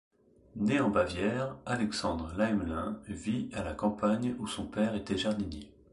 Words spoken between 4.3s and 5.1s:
où son père